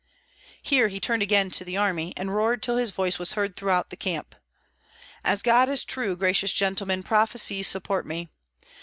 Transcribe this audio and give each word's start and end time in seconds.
Here 0.63 0.87
he 0.87 0.99
turned 0.99 1.21
again 1.21 1.51
to 1.51 1.63
the 1.63 1.77
army, 1.77 2.11
and 2.17 2.33
roared 2.33 2.63
till 2.63 2.77
his 2.77 2.89
voice 2.89 3.19
was 3.19 3.33
heard 3.33 3.55
throughout 3.55 3.91
the 3.91 3.97
whole 4.03 4.11
camp, 4.13 4.35
"As 5.23 5.43
God 5.43 5.69
is 5.69 5.85
true, 5.85 6.15
gracious 6.15 6.51
gentlemen, 6.53 7.03
prophecies 7.03 7.67
support 7.67 8.07
me! 8.07 8.27